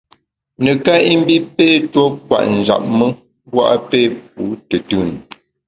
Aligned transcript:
Neká 0.63 0.93
i 1.11 1.13
mbi 1.21 1.35
pé 1.55 1.67
tuo 1.91 2.05
kwet 2.25 2.47
njap 2.57 2.83
me, 2.97 3.07
mbu 3.47 3.57
a 3.73 3.75
pé 3.89 3.99
pu 4.33 4.41
tùtùn. 4.69 5.09